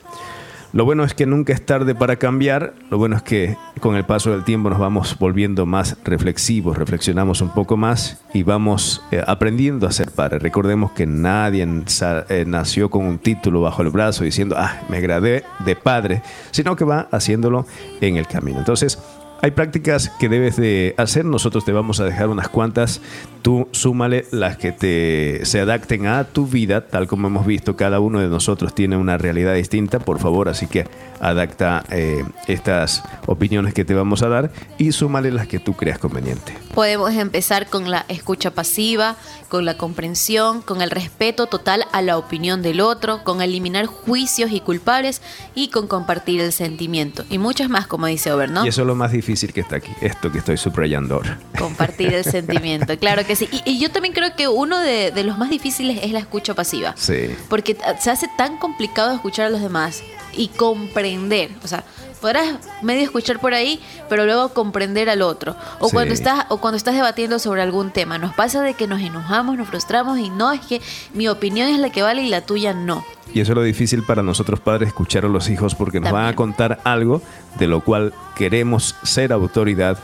Lo 0.73 0.85
bueno 0.85 1.03
es 1.03 1.15
que 1.15 1.27
nunca 1.27 1.53
es 1.53 1.67
tarde 1.67 1.97
para 1.97 2.15
cambiar, 2.17 2.75
lo 2.91 2.99
bueno 2.99 3.17
es 3.17 3.23
que 3.23 3.57
con 3.81 3.97
el 3.97 4.05
paso 4.05 4.31
del 4.31 4.45
tiempo 4.45 4.71
nos 4.71 4.79
vamos 4.79 5.19
volviendo 5.19 5.67
más 5.67 5.97
reflexivos, 6.05 6.79
reflexionamos 6.79 7.41
un 7.41 7.49
poco 7.49 7.77
más 7.77 8.21
y 8.33 8.45
vamos 8.45 9.03
eh, 9.11 9.21
aprendiendo 9.27 9.89
a 9.89 9.93
ser 9.93 10.13
padres. 10.13 10.41
Recordemos 10.41 10.93
que 10.93 11.07
nadie 11.07 11.67
eh, 11.67 12.45
nació 12.47 12.89
con 12.89 13.05
un 13.05 13.19
título 13.19 13.63
bajo 13.63 13.83
el 13.83 13.91
brazo 13.91 14.23
diciendo, 14.23 14.55
ah, 14.57 14.83
me 14.89 15.01
gradué 15.01 15.43
de 15.65 15.75
padre, 15.75 16.23
sino 16.53 16.77
que 16.77 16.85
va 16.85 17.09
haciéndolo 17.11 17.67
en 18.01 18.17
el 18.17 18.29
camino. 18.29 18.61
Entonces, 18.61 18.99
hay 19.43 19.53
prácticas 19.53 20.11
que 20.21 20.29
debes 20.29 20.57
de 20.57 20.95
hacer, 20.99 21.25
nosotros 21.25 21.65
te 21.65 21.73
vamos 21.73 22.01
a 22.01 22.05
dejar 22.05 22.29
unas 22.29 22.49
cuantas, 22.49 23.01
tú 23.43 23.69
súmale 23.73 24.27
las 24.33 24.59
que 24.59 24.73
te 24.73 25.45
se 25.45 25.61
adapten 25.61 26.07
a 26.07 26.25
tu 26.25 26.47
vida, 26.47 26.87
tal 26.87 27.07
como 27.07 27.29
hemos 27.29 27.47
visto, 27.47 27.75
cada 27.77 28.01
uno 28.01 28.21
de 28.21 28.29
nosotros 28.29 28.75
tiene 28.75 28.97
una 28.97 29.17
realidad 29.17 29.55
distinta, 29.55 29.99
por 29.99 30.19
favor, 30.19 30.49
así 30.49 30.67
que 30.67 30.87
adapta 31.21 31.85
eh, 31.91 32.25
estas 32.49 33.03
opiniones 33.27 33.73
que 33.73 33.85
te 33.85 33.95
vamos 33.95 34.23
a 34.23 34.29
dar 34.29 34.51
y 34.79 34.93
súmale 34.93 35.31
las 35.31 35.47
que 35.47 35.59
tú 35.59 35.75
creas 35.75 35.99
conveniente. 35.99 36.55
Podemos 36.75 37.13
empezar 37.15 37.67
con 37.69 37.91
la 37.91 38.05
escucha 38.09 38.51
pasiva, 38.51 39.17
con 39.49 39.65
la 39.65 39.77
comprensión, 39.77 40.61
con 40.61 40.83
el 40.83 40.91
respeto 40.91 41.47
total 41.47 41.85
a 41.93 42.03
la 42.03 42.19
opinión 42.19 42.63
del 42.63 42.81
otro, 42.81 43.25
con 43.25 43.41
eliminar 43.41 43.87
juicios 43.87 44.53
y 44.53 44.61
culpables 44.61 45.23
y 45.55 45.69
con 45.69 45.89
compartir 45.89 46.41
el 46.41 46.53
sentimiento. 46.53 47.25
Y 47.31 47.39
muchas 47.39 47.69
más, 47.69 47.87
como 47.87 48.07
dice 48.07 48.33
Ober, 48.33 48.51
¿no? 48.51 48.65
Y 48.65 48.69
eso 48.69 48.83
es 48.83 48.87
lo 48.87 48.95
más 48.95 49.13
difícil 49.13 49.30
que 49.53 49.61
está 49.61 49.77
aquí, 49.77 49.93
esto 50.01 50.31
que 50.31 50.39
estoy 50.39 50.57
subrayando 50.57 51.17
ahora. 51.17 51.39
Compartir 51.59 52.13
el 52.13 52.25
sentimiento, 52.39 52.99
claro 52.99 53.25
que 53.27 53.37
sí. 53.37 53.49
Y, 53.65 53.79
yo 53.79 53.91
también 53.91 54.13
creo 54.13 54.35
que 54.37 54.49
uno 54.49 54.79
de, 54.79 55.11
de 55.11 55.25
los 55.25 55.39
más 55.39 55.51
difíciles 55.51 56.01
es 56.03 56.13
la 56.13 56.19
escucha 56.19 56.55
pasiva. 56.55 56.95
Sí. 56.97 57.35
Porque 57.49 57.77
se 57.99 58.11
hace 58.11 58.29
tan 58.37 58.59
complicado 58.59 59.15
escuchar 59.15 59.47
a 59.47 59.51
los 59.51 59.61
demás 59.61 60.03
y 60.33 60.49
comprender. 60.49 61.51
O 61.63 61.69
sea, 61.69 61.85
podrás 62.21 62.59
medio 62.83 63.03
escuchar 63.03 63.41
por 63.41 63.55
ahí, 63.55 63.81
pero 64.09 64.25
luego 64.25 64.51
comprender 64.51 65.11
al 65.11 65.23
otro. 65.23 65.57
O 65.79 65.91
cuando 65.91 66.15
estás, 66.15 66.47
o 66.49 66.59
cuando 66.59 66.77
estás 66.77 66.95
debatiendo 66.95 67.39
sobre 67.39 67.63
algún 67.63 67.91
tema. 67.91 68.19
Nos 68.19 68.35
pasa 68.35 68.63
de 68.63 68.75
que 68.75 68.87
nos 68.87 69.01
enojamos, 69.01 69.57
nos 69.57 69.69
frustramos 69.69 70.19
y 70.19 70.31
no 70.31 70.53
es 70.53 70.61
que 70.61 70.81
mi 71.15 71.29
opinión 71.29 71.69
es 71.69 71.79
la 71.79 71.91
que 71.91 72.03
vale 72.03 72.23
y 72.23 72.29
la 72.29 72.43
tuya 72.43 72.73
no. 72.73 73.05
Y 73.33 73.41
eso 73.41 73.53
es 73.53 73.57
lo 73.57 73.63
difícil 73.63 74.03
para 74.03 74.23
nosotros 74.23 74.61
padres 74.61 74.89
escuchar 74.89 75.25
a 75.25 75.29
los 75.29 75.49
hijos 75.49 75.75
porque 75.75 76.01
nos 76.01 76.11
van 76.11 76.27
a 76.27 76.35
contar 76.35 76.81
algo 76.85 77.23
de 77.59 77.69
lo 77.69 77.81
cual 77.81 78.13
queremos 78.35 78.97
ser 79.05 79.33
autoridad 79.33 79.99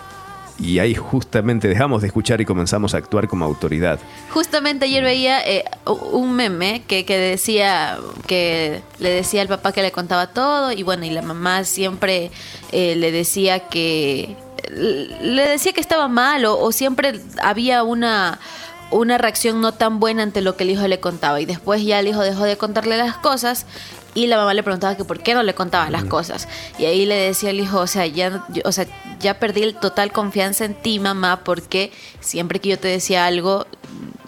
y 0.58 0.78
ahí 0.78 0.94
justamente 0.94 1.68
dejamos 1.68 2.02
de 2.02 2.08
escuchar 2.08 2.40
y 2.40 2.44
comenzamos 2.44 2.94
a 2.94 2.98
actuar 2.98 3.28
como 3.28 3.44
autoridad. 3.44 3.98
Justamente 4.30 4.86
ayer 4.86 5.04
veía 5.04 5.40
eh, 5.46 5.64
un 6.12 6.34
meme 6.34 6.82
que, 6.86 7.04
que, 7.04 7.18
decía 7.18 7.98
que 8.26 8.82
le 8.98 9.10
decía 9.10 9.42
al 9.42 9.48
papá 9.48 9.72
que 9.72 9.82
le 9.82 9.92
contaba 9.92 10.28
todo 10.28 10.72
y 10.72 10.82
bueno, 10.82 11.04
y 11.04 11.10
la 11.10 11.22
mamá 11.22 11.64
siempre 11.64 12.30
eh, 12.72 12.96
le 12.96 13.12
decía 13.12 13.68
que 13.68 14.36
le 14.70 15.48
decía 15.48 15.72
que 15.72 15.80
estaba 15.80 16.08
mal 16.08 16.44
o, 16.46 16.72
siempre 16.72 17.20
había 17.42 17.82
una 17.82 18.38
una 18.90 19.18
reacción 19.18 19.60
no 19.60 19.72
tan 19.72 20.00
buena 20.00 20.22
ante 20.22 20.40
lo 20.40 20.56
que 20.56 20.64
el 20.64 20.70
hijo 20.70 20.86
le 20.86 21.00
contaba 21.00 21.40
y 21.40 21.46
después 21.46 21.82
ya 21.82 22.00
el 22.00 22.08
hijo 22.08 22.22
dejó 22.22 22.44
de 22.44 22.56
contarle 22.56 22.96
las 22.96 23.16
cosas 23.16 23.66
y 24.14 24.28
la 24.28 24.38
mamá 24.38 24.54
le 24.54 24.62
preguntaba 24.62 24.96
que 24.96 25.04
por 25.04 25.20
qué 25.20 25.34
no 25.34 25.42
le 25.42 25.54
contaba 25.54 25.90
las 25.90 26.04
cosas. 26.04 26.48
Y 26.78 26.86
ahí 26.86 27.04
le 27.04 27.14
decía 27.16 27.50
el 27.50 27.60
hijo, 27.60 27.80
o 27.80 27.86
sea, 27.86 28.06
ya, 28.06 28.46
o 28.64 28.72
sea, 28.72 28.86
ya 29.20 29.38
perdí 29.38 29.62
el 29.62 29.74
total 29.74 30.10
confianza 30.10 30.64
en 30.64 30.74
ti, 30.74 30.98
mamá, 30.98 31.44
porque 31.44 31.92
siempre 32.20 32.58
que 32.58 32.70
yo 32.70 32.78
te 32.78 32.88
decía 32.88 33.26
algo, 33.26 33.66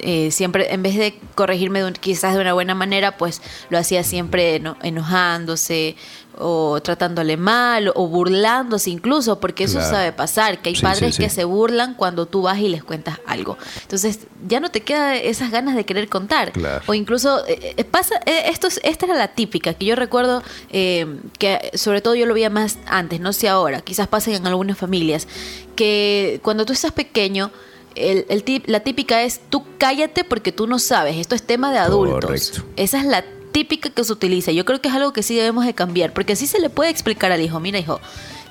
eh, 0.00 0.30
siempre, 0.30 0.74
en 0.74 0.82
vez 0.82 0.96
de 0.96 1.18
corregirme 1.34 1.90
quizás 1.94 2.34
de 2.34 2.40
una 2.40 2.52
buena 2.52 2.74
manera, 2.74 3.16
pues 3.16 3.40
lo 3.70 3.78
hacía 3.78 4.04
siempre 4.04 4.62
enojándose 4.82 5.96
o 6.38 6.80
tratándole 6.80 7.36
mal 7.36 7.92
o 7.94 8.06
burlándose 8.08 8.90
incluso, 8.90 9.40
porque 9.40 9.64
eso 9.64 9.80
sabe 9.80 10.12
pasar, 10.12 10.60
que 10.62 10.70
hay 10.70 10.76
padres 10.76 11.18
que 11.18 11.28
se 11.28 11.44
burlan 11.44 11.94
cuando 11.94 12.26
tú 12.26 12.42
vas 12.42 12.58
y 12.58 12.68
les 12.68 12.84
cuentas 12.84 13.18
algo. 13.26 13.58
Entonces 13.82 14.20
ya 14.46 14.60
no 14.60 14.70
te 14.70 14.82
queda 14.82 15.16
esas 15.16 15.50
ganas 15.50 15.74
de 15.74 15.84
querer 15.84 16.08
contar. 16.08 16.52
O 16.86 16.94
incluso 16.94 17.46
eh, 17.46 17.74
eh, 17.76 17.84
pasa, 17.84 18.16
esto, 18.26 18.68
esta 18.82 19.06
era 19.06 19.14
la 19.14 19.28
típica, 19.28 19.74
que 19.74 19.84
yo 19.84 19.96
recuerdo 19.96 20.42
que 20.70 21.70
sobre 21.74 22.00
todo 22.00 22.14
yo 22.14 22.26
lo 22.26 22.34
veía 22.34 22.50
más 22.50 22.78
antes, 22.86 23.20
no 23.20 23.32
sé 23.32 23.48
ahora, 23.48 23.80
quizás 23.80 24.08
pasen 24.08 24.34
en 24.34 24.46
algunas 24.46 24.78
familias, 24.78 25.28
que 25.76 26.40
cuando 26.42 26.64
tú 26.64 26.72
estás 26.72 26.92
pequeño, 26.92 27.50
el, 27.94 28.62
la 28.66 28.80
típica 28.80 29.22
es 29.22 29.40
tú 29.50 29.64
cállate 29.78 30.24
porque 30.24 30.52
tú 30.52 30.66
no 30.66 30.78
sabes, 30.78 31.16
esto 31.16 31.34
es 31.34 31.42
tema 31.42 31.72
de 31.72 31.78
adultos. 31.78 32.62
Esa 32.76 32.98
es 32.98 33.04
la 33.04 33.24
típica 33.58 33.90
que 33.90 34.04
se 34.04 34.12
utiliza. 34.12 34.52
Yo 34.52 34.64
creo 34.64 34.80
que 34.80 34.86
es 34.86 34.94
algo 34.94 35.12
que 35.12 35.24
sí 35.24 35.34
debemos 35.34 35.66
de 35.66 35.74
cambiar, 35.74 36.12
porque 36.12 36.34
así 36.34 36.46
se 36.46 36.60
le 36.60 36.70
puede 36.70 36.90
explicar 36.90 37.32
al 37.32 37.40
hijo, 37.40 37.58
mira 37.58 37.80
hijo, 37.80 38.00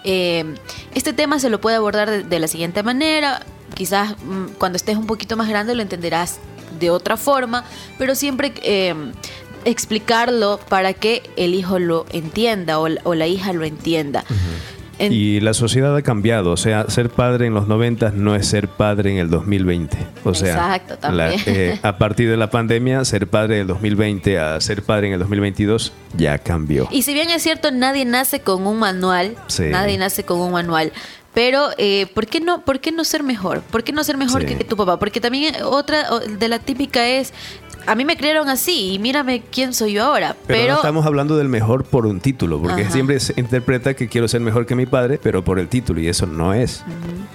eh, 0.03 0.43
este 0.95 1.13
tema 1.13 1.39
se 1.39 1.49
lo 1.49 1.61
puede 1.61 1.77
abordar 1.77 2.25
de, 2.25 2.39
la 2.39 2.47
siguiente 2.49 2.83
manera, 2.83 3.41
quizás 3.73 4.17
mm, 4.21 4.55
cuando 4.57 4.75
estés 4.75 4.97
un 4.97 5.07
poquito 5.07 5.37
más 5.37 5.47
grande 5.47 5.75
lo 5.75 5.81
entenderás 5.81 6.39
de 6.77 6.89
otra 6.89 7.15
forma, 7.15 7.63
pero 7.97 8.15
siempre 8.15 8.53
eh, 8.63 8.93
explicarlo 9.63 10.59
para 10.67 10.93
que 10.93 11.23
el 11.37 11.53
hijo 11.53 11.79
lo 11.79 12.05
entienda 12.09 12.77
o, 12.77 12.89
la 12.89 13.27
hija 13.27 13.53
lo 13.53 13.63
entienda. 13.63 14.25
Y 14.99 15.39
la 15.41 15.53
sociedad 15.53 15.95
ha 15.95 16.01
cambiado, 16.01 16.51
o 16.51 16.57
sea, 16.57 16.89
ser 16.89 17.09
padre 17.09 17.47
en 17.47 17.53
los 17.53 17.67
90 17.67 18.11
no 18.11 18.35
es 18.35 18.47
ser 18.47 18.67
padre 18.67 19.11
en 19.11 19.17
el 19.17 19.29
2020. 19.29 19.97
O 20.23 20.33
sea, 20.33 20.81
eh, 21.45 21.79
a 21.81 21.97
partir 21.97 22.29
de 22.29 22.37
la 22.37 22.49
pandemia, 22.49 23.05
ser 23.05 23.27
padre 23.27 23.57
del 23.57 23.67
2020 23.67 24.39
a 24.39 24.59
ser 24.61 24.83
padre 24.83 25.07
en 25.07 25.13
el 25.13 25.19
2022 25.19 25.93
ya 26.15 26.37
cambió. 26.37 26.87
Y 26.91 27.03
si 27.03 27.13
bien 27.13 27.29
es 27.29 27.43
cierto, 27.43 27.71
nadie 27.71 28.05
nace 28.05 28.39
con 28.39 28.65
un 28.65 28.79
manual, 28.79 29.35
nadie 29.59 29.97
nace 29.97 30.23
con 30.23 30.39
un 30.39 30.51
manual, 30.51 30.91
pero, 31.37 31.69
eh, 31.77 32.07
¿por, 32.15 32.25
qué 32.25 32.39
no, 32.39 32.65
¿por 32.65 32.79
qué 32.79 32.91
no 32.91 33.03
ser 33.03 33.21
mejor? 33.21 33.61
¿Por 33.61 33.83
qué 33.83 33.91
no 33.91 34.03
ser 34.03 34.17
mejor 34.17 34.43
que 34.43 34.55
tu 34.63 34.75
papá? 34.75 34.97
Porque 34.97 35.21
también 35.21 35.53
otra 35.63 36.19
de 36.21 36.47
la 36.47 36.57
típica 36.57 37.07
es, 37.07 37.31
a 37.87 37.95
mí 37.95 38.05
me 38.05 38.17
criaron 38.17 38.49
así 38.49 38.93
y 38.93 38.99
mírame 38.99 39.41
quién 39.49 39.73
soy 39.73 39.93
yo 39.93 40.03
ahora. 40.03 40.35
Pero, 40.45 40.73
no 40.73 40.75
estamos 40.75 41.05
hablando 41.05 41.37
del 41.37 41.47
mejor 41.47 41.85
por 41.85 42.05
un 42.05 42.19
título, 42.19 42.61
porque 42.61 42.89
siempre 42.89 43.19
se 43.19 43.33
interpreta 43.37 43.93
que 43.93 44.09
quiero 44.09 44.27
ser 44.27 44.41
mejor 44.41 44.65
que 44.65 44.75
mi 44.75 44.85
padre, 44.85 45.19
pero 45.21 45.43
por 45.43 45.57
el 45.57 45.69
título, 45.69 46.01
y 46.01 46.07
eso 46.07 46.25
no 46.25 46.53
es. 46.53 46.83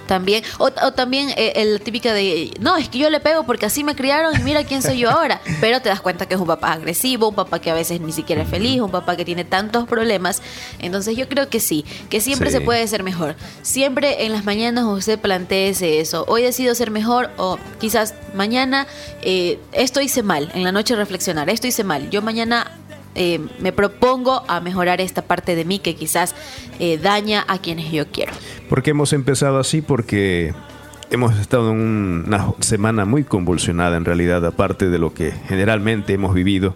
También, 0.07 0.43
o, 0.59 0.69
también 0.71 1.29
eh, 1.29 1.53
el 1.55 1.81
típica 1.81 2.13
de, 2.13 2.51
no, 2.59 2.77
es 2.77 2.87
que 2.87 2.99
yo 2.99 3.09
le 3.09 3.19
pego 3.19 3.45
porque 3.45 3.65
así 3.65 3.83
me 3.83 3.95
criaron 3.95 4.39
y 4.39 4.43
mira 4.43 4.63
quién 4.63 4.83
soy 4.83 4.99
yo 4.99 5.09
ahora. 5.09 5.41
Pero 5.61 5.81
te 5.81 5.89
das 5.89 6.01
cuenta 6.01 6.27
que 6.27 6.35
es 6.35 6.39
un 6.39 6.47
papá 6.47 6.73
agresivo, 6.73 7.29
un 7.29 7.35
papá 7.35 7.59
que 7.59 7.71
a 7.71 7.73
veces 7.73 7.99
ni 7.99 8.11
siquiera 8.11 8.43
es 8.43 8.49
feliz, 8.49 8.79
un 8.79 8.91
papá 8.91 9.15
que 9.15 9.25
tiene 9.25 9.45
tantos 9.45 9.87
problemas. 9.87 10.41
Entonces 10.79 11.17
yo 11.17 11.27
creo 11.27 11.49
que 11.49 11.59
sí, 11.59 11.83
que 12.09 12.21
siempre 12.21 12.51
se 12.51 12.61
puede 12.61 12.87
ser 12.87 13.01
mejor. 13.01 13.35
Siempre 13.63 13.92
en 14.01 14.31
las 14.31 14.43
mañanas 14.43 14.85
usted 14.85 15.19
planteese 15.19 15.99
eso. 15.99 16.25
Hoy 16.27 16.41
decido 16.41 16.73
ser 16.73 16.89
mejor 16.89 17.29
o 17.37 17.59
quizás 17.79 18.15
mañana 18.33 18.87
eh, 19.21 19.59
esto 19.71 20.01
hice 20.01 20.23
mal 20.23 20.49
en 20.53 20.63
la 20.63 20.71
noche 20.71 20.95
reflexionar, 20.95 21.49
esto 21.49 21.67
hice 21.67 21.83
mal, 21.83 22.09
yo 22.09 22.21
mañana 22.21 22.71
eh, 23.15 23.39
me 23.59 23.71
propongo 23.71 24.43
a 24.47 24.59
mejorar 24.61 24.99
esta 24.99 25.21
parte 25.21 25.55
de 25.55 25.65
mí 25.65 25.77
que 25.77 25.95
quizás 25.95 26.33
eh, 26.79 26.97
daña 26.97 27.45
a 27.47 27.59
quienes 27.59 27.91
yo 27.91 28.07
quiero. 28.07 28.33
Porque 28.67 28.91
hemos 28.91 29.13
empezado 29.13 29.59
así? 29.59 29.81
Porque 29.81 30.53
hemos 31.11 31.37
estado 31.37 31.71
en 31.71 32.23
una 32.27 32.51
semana 32.61 33.05
muy 33.05 33.23
convulsionada 33.23 33.95
en 33.97 34.05
realidad, 34.05 34.43
aparte 34.45 34.89
de 34.89 34.97
lo 34.97 35.13
que 35.13 35.31
generalmente 35.47 36.13
hemos 36.13 36.33
vivido. 36.33 36.75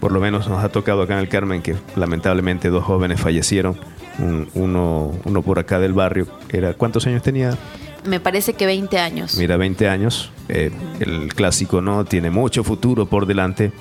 Por 0.00 0.12
lo 0.12 0.20
menos 0.20 0.48
nos 0.48 0.62
ha 0.64 0.68
tocado 0.68 1.02
acá 1.02 1.14
en 1.14 1.20
el 1.20 1.28
Carmen 1.28 1.62
que 1.62 1.74
lamentablemente 1.96 2.68
dos 2.68 2.84
jóvenes 2.84 3.20
fallecieron, 3.20 3.76
uno, 4.18 5.12
uno 5.24 5.42
por 5.42 5.58
acá 5.58 5.78
del 5.78 5.92
barrio. 5.92 6.26
Era, 6.50 6.74
¿Cuántos 6.74 7.06
años 7.06 7.22
tenía? 7.22 7.56
Me 8.04 8.20
parece 8.20 8.54
que 8.54 8.66
20 8.66 8.98
años. 8.98 9.36
Mira, 9.36 9.56
20 9.56 9.88
años. 9.88 10.30
Eh, 10.48 10.70
el 11.00 11.32
clásico 11.34 11.80
no 11.80 12.04
tiene 12.04 12.30
mucho 12.30 12.64
futuro 12.64 13.06
por 13.06 13.26
delante, 13.26 13.72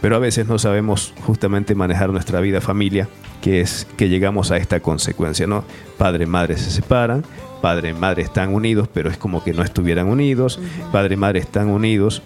pero 0.00 0.16
a 0.16 0.18
veces 0.18 0.46
no 0.46 0.58
sabemos 0.58 1.14
justamente 1.26 1.74
manejar 1.74 2.10
nuestra 2.10 2.40
vida 2.40 2.60
familia, 2.60 3.08
que 3.40 3.60
es 3.60 3.86
que 3.96 4.08
llegamos 4.08 4.50
a 4.50 4.58
esta 4.58 4.80
consecuencia, 4.80 5.46
¿no? 5.46 5.64
Padre, 5.96 6.26
madre 6.26 6.58
se 6.58 6.70
separan, 6.70 7.24
padre 7.62 7.90
y 7.90 7.94
madre 7.94 8.22
están 8.22 8.52
unidos, 8.52 8.88
pero 8.92 9.10
es 9.10 9.16
como 9.16 9.42
que 9.42 9.54
no 9.54 9.62
estuvieran 9.62 10.08
unidos, 10.08 10.60
padre 10.90 11.14
y 11.14 11.16
madre 11.16 11.38
están 11.38 11.68
unidos, 11.68 12.22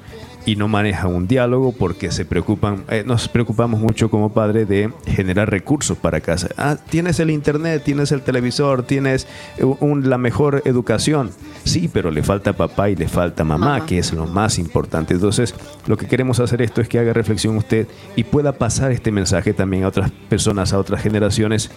y 0.47 0.55
no 0.55 0.69
manejan 0.69 1.13
un 1.13 1.27
diálogo 1.27 1.73
porque 1.73 2.13
se 2.13 2.25
preocupan, 2.25 2.85
eh, 2.89 3.03
nos 3.05 3.29
preocupamos 3.29 3.81
mucho 3.81 4.09
como 4.09 4.33
padre 4.33 4.65
de 4.65 4.93
generar 5.05 5.51
recursos 5.51 5.99
para 5.99 6.21
casa. 6.21 6.49
Ah, 6.57 6.77
tienes 6.89 7.19
el 7.19 7.31
internet, 7.31 7.83
tienes 7.85 8.13
el 8.13 8.23
televisor, 8.23 8.85
tienes 8.85 9.27
la 9.59 10.19
mejor 10.19 10.63
educación. 10.65 11.33
Sí, 11.65 11.91
pero 11.93 12.13
le 12.13 12.23
falta 12.23 12.53
papá 12.53 12.89
y 12.89 12.95
le 12.95 13.09
falta 13.09 13.43
mamá, 13.43 13.85
que 13.87 13.99
es 13.99 14.13
lo 14.13 14.27
más 14.27 14.61
importante. 14.61 15.15
Entonces, 15.15 15.53
lo 15.89 15.97
que 15.97 16.07
queremos 16.07 16.39
hacer 16.39 16.63
esto 16.63 16.81
es 16.81 16.89
que 16.89 17.01
haga 17.01 17.13
reflexión 17.13 17.57
usted 17.57 17.89
y 18.15 18.23
pueda 18.23 18.53
pasar 18.53 18.93
este 18.93 19.11
mensaje 19.11 19.53
también 19.53 19.83
a 19.83 19.89
otras 19.89 20.13
personas, 20.29 20.73
a 20.73 20.79
otras 20.79 21.03
generaciones, 21.03 21.71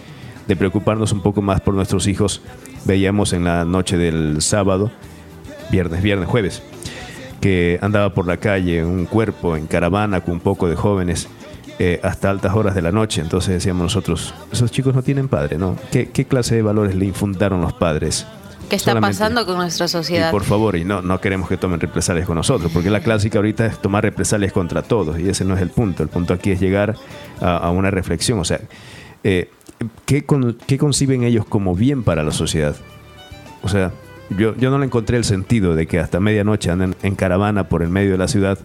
de 0.46 0.54
preocuparnos 0.56 1.12
un 1.12 1.22
poco 1.22 1.42
más 1.42 1.60
por 1.60 1.74
nuestros 1.74 2.06
hijos. 2.06 2.40
Veíamos 2.84 3.32
en 3.32 3.44
la 3.44 3.64
noche 3.64 3.98
del 3.98 4.40
sábado, 4.40 4.92
viernes, 5.72 6.02
viernes, 6.02 6.28
jueves 6.28 6.62
que 7.40 7.78
andaba 7.82 8.12
por 8.12 8.26
la 8.26 8.36
calle, 8.36 8.84
un 8.84 9.06
cuerpo 9.06 9.56
en 9.56 9.66
caravana 9.66 10.20
con 10.20 10.34
un 10.34 10.40
poco 10.40 10.68
de 10.68 10.76
jóvenes 10.76 11.28
eh, 11.78 11.98
hasta 12.02 12.28
altas 12.28 12.54
horas 12.54 12.74
de 12.74 12.82
la 12.82 12.92
noche. 12.92 13.22
Entonces 13.22 13.54
decíamos 13.54 13.82
nosotros, 13.84 14.34
esos 14.52 14.70
chicos 14.70 14.94
no 14.94 15.02
tienen 15.02 15.28
padre, 15.28 15.56
¿no? 15.56 15.76
¿Qué, 15.90 16.06
clase 16.26 16.54
de 16.54 16.62
valores 16.62 16.94
le 16.94 17.06
infundaron 17.06 17.62
los 17.62 17.72
padres? 17.72 18.26
¿Qué 18.68 18.76
está 18.76 19.00
pasando 19.00 19.46
con 19.46 19.56
nuestra 19.56 19.88
sociedad? 19.88 20.28
Y 20.28 20.30
por 20.30 20.44
favor, 20.44 20.76
y 20.76 20.84
no, 20.84 21.00
no 21.02 21.20
queremos 21.20 21.48
que 21.48 21.56
tomen 21.56 21.80
represalias 21.80 22.26
con 22.26 22.36
nosotros, 22.36 22.70
porque 22.70 22.90
la 22.90 23.00
clásica 23.00 23.38
ahorita 23.38 23.66
es 23.66 23.80
tomar 23.80 24.04
represalias 24.04 24.52
contra 24.52 24.82
todos, 24.82 25.18
y 25.18 25.28
ese 25.28 25.44
no 25.44 25.56
es 25.56 25.62
el 25.62 25.70
punto. 25.70 26.02
El 26.02 26.10
punto 26.10 26.34
aquí 26.34 26.50
es 26.50 26.60
llegar 26.60 26.96
a, 27.40 27.70
una 27.70 27.90
reflexión. 27.90 28.38
O 28.38 28.44
sea, 28.44 28.60
eh, 29.24 29.50
¿qué, 30.04 30.24
¿qué 30.66 30.78
conciben 30.78 31.24
ellos 31.24 31.46
como 31.46 31.74
bien 31.74 32.04
para 32.04 32.22
la 32.22 32.30
sociedad? 32.30 32.76
O 33.62 33.68
sea, 33.68 33.90
yo, 34.36 34.54
yo 34.56 34.70
no 34.70 34.78
le 34.78 34.86
encontré 34.86 35.16
el 35.16 35.24
sentido 35.24 35.74
de 35.74 35.86
que 35.86 35.98
hasta 35.98 36.20
medianoche 36.20 36.70
anden 36.70 36.94
en 37.02 37.14
caravana 37.14 37.68
por 37.68 37.82
el 37.82 37.88
medio 37.88 38.12
de 38.12 38.18
la 38.18 38.28
ciudad. 38.28 38.58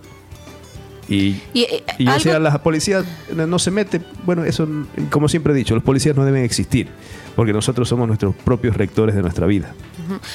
Y, 1.07 1.39
y, 1.53 1.61
eh, 1.63 1.83
yo 1.99 2.13
decía, 2.13 2.39
la 2.39 2.63
policía 2.63 3.03
no 3.31 3.59
se 3.59 3.69
mete. 3.69 4.01
Bueno, 4.25 4.43
eso, 4.43 4.67
como 5.11 5.29
siempre 5.29 5.53
he 5.53 5.55
dicho, 5.55 5.75
los 5.75 5.83
policías 5.83 6.15
no 6.15 6.25
deben 6.25 6.43
existir, 6.43 6.87
porque 7.35 7.53
nosotros 7.53 7.87
somos 7.87 8.07
nuestros 8.07 8.33
propios 8.35 8.75
rectores 8.75 9.13
de 9.13 9.21
nuestra 9.21 9.45
vida. 9.45 9.73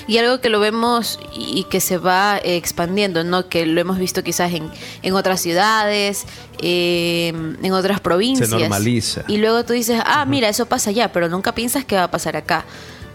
Y 0.07 0.19
algo 0.19 0.41
que 0.41 0.49
lo 0.49 0.61
vemos 0.61 1.19
y 1.35 1.65
que 1.65 1.81
se 1.81 1.99
va 1.99 2.39
expandiendo, 2.43 3.25
¿no? 3.25 3.49
Que 3.49 3.67
lo 3.67 3.81
hemos 3.81 3.99
visto 3.99 4.23
quizás 4.23 4.53
en, 4.53 4.69
en 5.03 5.15
otras 5.15 5.41
ciudades, 5.41 6.25
eh, 6.63 7.33
en 7.63 7.73
otras 7.73 7.99
provincias. 8.01 8.49
Se 8.49 8.57
normaliza. 8.57 9.25
Y 9.27 9.39
luego 9.39 9.65
tú 9.65 9.73
dices, 9.73 10.01
ah, 10.07 10.25
mira, 10.25 10.49
eso 10.49 10.67
pasa 10.67 10.91
allá, 10.91 11.13
pero 11.13 11.29
nunca 11.29 11.53
piensas 11.53 11.85
que 11.85 11.97
va 11.97 12.05
a 12.05 12.11
pasar 12.13 12.37
acá. 12.37 12.65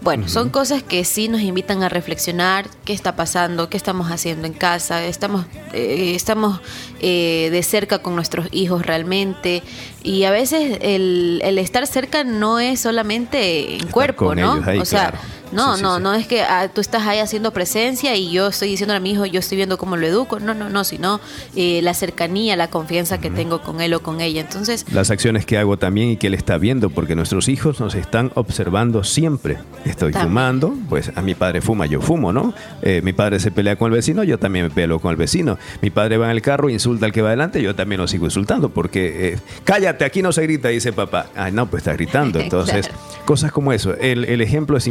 Bueno, 0.02 0.28
son 0.28 0.50
cosas 0.50 0.82
que 0.82 1.04
sí 1.04 1.28
nos 1.28 1.40
invitan 1.40 1.82
a 1.82 1.88
reflexionar 1.88 2.68
qué 2.84 2.92
está 2.92 3.16
pasando, 3.16 3.68
qué 3.68 3.76
estamos 3.76 4.10
haciendo 4.10 4.46
en 4.46 4.52
casa, 4.52 5.04
estamos, 5.04 5.46
eh, 5.72 6.12
estamos 6.14 6.60
eh, 7.00 7.48
de 7.50 7.62
cerca 7.62 7.98
con 7.98 8.14
nuestros 8.14 8.46
hijos 8.52 8.84
realmente. 8.86 9.62
Y 10.02 10.24
a 10.24 10.30
veces 10.30 10.78
el, 10.82 11.40
el 11.44 11.58
estar 11.58 11.86
cerca 11.86 12.24
no 12.24 12.60
es 12.60 12.80
solamente 12.80 13.76
en 13.76 13.88
cuerpo, 13.88 14.34
¿no? 14.34 14.62
o 14.80 14.84
sea, 14.84 15.12
no, 15.52 15.76
no, 15.76 15.98
no 15.98 16.14
es 16.14 16.26
que 16.26 16.42
ah, 16.42 16.68
tú 16.72 16.80
estás 16.80 17.06
ahí 17.06 17.18
haciendo 17.18 17.52
presencia 17.52 18.16
y 18.16 18.30
yo 18.30 18.48
estoy 18.48 18.68
diciendo 18.68 18.94
a 18.94 19.00
mi 19.00 19.12
hijo, 19.12 19.26
yo 19.26 19.40
estoy 19.40 19.56
viendo 19.56 19.78
cómo 19.78 19.96
lo 19.96 20.06
educo. 20.06 20.40
No, 20.40 20.54
no, 20.54 20.68
no, 20.68 20.84
sino 20.84 21.20
eh, 21.54 21.80
la 21.82 21.94
cercanía, 21.94 22.56
la 22.56 22.68
confianza 22.68 23.18
que 23.18 23.30
tengo 23.30 23.62
con 23.62 23.80
él 23.80 23.94
o 23.94 24.00
con 24.00 24.20
ella. 24.20 24.40
Entonces. 24.40 24.84
Las 24.92 25.10
acciones 25.10 25.46
que 25.46 25.58
hago 25.58 25.76
también 25.78 26.10
y 26.10 26.16
que 26.16 26.26
él 26.26 26.34
está 26.34 26.58
viendo, 26.58 26.90
porque 26.90 27.14
nuestros 27.14 27.48
hijos 27.48 27.80
nos 27.80 27.94
están 27.94 28.32
observando 28.34 29.04
siempre. 29.04 29.58
Estoy 29.84 30.12
fumando, 30.12 30.74
pues 30.88 31.12
a 31.14 31.22
mi 31.22 31.34
padre 31.34 31.60
fuma, 31.60 31.86
yo 31.86 32.00
fumo, 32.00 32.32
¿no? 32.32 32.54
Eh, 32.82 33.00
mi 33.02 33.12
padre 33.12 33.40
se 33.40 33.50
pelea 33.50 33.76
con 33.76 33.92
el 33.92 33.96
vecino, 33.96 34.24
yo 34.24 34.38
también 34.38 34.66
me 34.66 34.70
peleo 34.70 34.98
con 34.98 35.10
el 35.10 35.16
vecino. 35.16 35.58
Mi 35.80 35.90
padre 35.90 36.18
va 36.18 36.26
en 36.26 36.32
el 36.32 36.42
carro, 36.42 36.68
insulta 36.68 37.06
al 37.06 37.12
que 37.12 37.22
va 37.22 37.28
adelante, 37.28 37.62
yo 37.62 37.74
también 37.74 38.00
lo 38.00 38.08
sigo 38.08 38.24
insultando, 38.24 38.70
porque 38.70 39.34
eh, 39.34 39.38
cállate, 39.64 40.04
aquí 40.04 40.22
no 40.22 40.32
se 40.32 40.42
grita, 40.42 40.68
dice 40.68 40.92
papá. 40.92 41.26
Ay, 41.36 41.52
no, 41.52 41.66
pues 41.66 41.82
está 41.82 41.92
gritando. 41.92 42.40
Entonces, 42.46 42.90
cosas 43.24 43.52
como 43.52 43.72
eso. 43.72 43.94
El, 43.94 44.24
el 44.24 44.40
ejemplo 44.40 44.76
es 44.76 44.86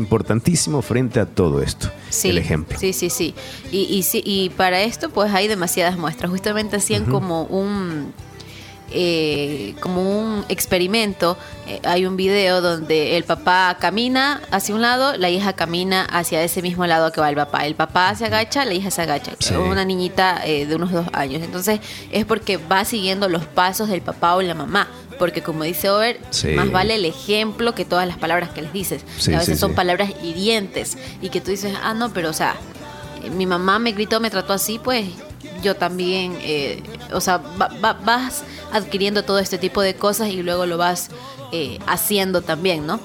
frente 0.82 1.20
a 1.20 1.26
todo 1.26 1.62
esto. 1.62 1.90
Sí, 2.10 2.30
el 2.30 2.38
ejemplo. 2.38 2.78
Sí, 2.80 2.94
sí, 2.94 3.10
sí. 3.10 3.34
Y, 3.72 4.04
y, 4.14 4.22
y 4.24 4.50
para 4.50 4.82
esto, 4.82 5.10
pues 5.10 5.34
hay 5.34 5.48
demasiadas 5.48 5.98
muestras. 5.98 6.32
Justamente 6.32 6.78
hacían 6.78 7.06
como 7.06 7.44
un 7.44 8.14
eh, 8.92 9.76
como 9.80 10.02
un 10.02 10.46
experimento. 10.50 11.38
Eh, 11.68 11.80
hay 11.84 12.06
un 12.06 12.16
video 12.16 12.62
donde 12.62 13.18
el 13.18 13.24
papá 13.24 13.78
camina 13.80 14.42
hacia 14.52 14.76
un 14.76 14.82
lado, 14.82 15.18
la 15.18 15.30
hija 15.30 15.54
camina 15.54 16.04
hacia 16.04 16.44
ese 16.44 16.62
mismo 16.62 16.86
lado 16.86 17.12
que 17.12 17.22
va 17.22 17.30
el 17.30 17.36
papá. 17.36 17.66
El 17.66 17.76
papá 17.76 18.14
se 18.16 18.26
agacha, 18.26 18.64
la 18.66 18.74
hija 18.74 18.92
se 18.92 19.02
agacha. 19.02 19.34
Una 19.60 19.86
niñita 19.86 20.42
eh, 20.46 20.66
de 20.66 20.76
unos 20.76 20.92
dos 20.92 21.08
años. 21.14 21.42
Entonces 21.44 21.80
es 22.12 22.26
porque 22.26 22.58
va 22.58 22.86
siguiendo 22.86 23.28
los 23.28 23.46
pasos 23.46 23.90
del 23.90 24.02
papá 24.02 24.36
o 24.36 24.42
la 24.42 24.54
mamá. 24.54 24.88
Porque 25.18 25.42
como 25.42 25.64
dice 25.64 25.90
Over, 25.90 26.20
más 26.56 26.72
vale 26.72 26.96
el 26.96 27.06
ejemplo 27.06 27.74
que 27.74 27.86
todas 27.86 28.06
las 28.06 28.18
palabras 28.18 28.50
que 28.50 28.62
les 28.62 28.74
dices. 28.74 29.04
a 29.28 29.40
veces 29.40 29.60
son 29.60 29.74
palabras 29.74 30.12
hirientes 30.22 30.98
y 31.22 31.30
que 31.30 31.40
tú 31.40 31.52
dices, 31.52 31.74
ah, 31.82 31.94
no, 31.94 32.12
pero 32.12 32.30
o 32.30 32.34
sea, 32.34 32.56
mi 33.32 33.46
mamá 33.46 33.80
me 33.80 33.94
gritó, 33.94 34.20
me 34.20 34.30
trató 34.30 34.52
así, 34.52 34.78
pues 34.78 35.06
yo 35.62 35.76
también, 35.76 36.38
eh, 36.42 36.84
o 37.12 37.22
sea, 37.22 37.38
vas 37.38 38.44
adquiriendo 38.72 39.24
todo 39.24 39.40
este 39.40 39.58
tipo 39.58 39.82
de 39.82 39.96
cosas 39.96 40.30
y 40.30 40.44
luego 40.44 40.66
lo 40.66 40.78
vas 40.78 41.10
eh, 41.52 41.80
haciendo 41.88 42.42
también, 42.42 42.86
¿no? 42.86 43.00